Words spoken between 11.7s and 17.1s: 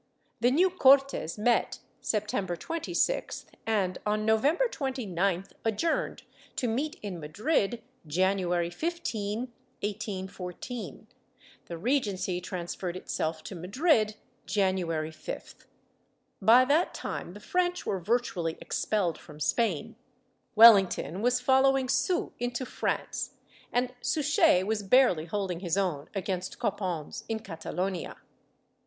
Regency transferred itself to Madrid, January 5th. ^ By that